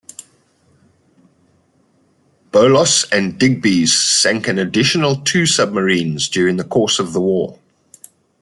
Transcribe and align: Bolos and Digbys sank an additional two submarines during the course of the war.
Bolos 2.51 3.05
and 3.11 3.39
Digbys 3.39 3.89
sank 3.89 4.47
an 4.47 4.57
additional 4.57 5.17
two 5.17 5.45
submarines 5.45 6.27
during 6.27 6.57
the 6.57 6.63
course 6.63 6.97
of 6.97 7.13
the 7.13 7.21
war. 7.21 7.59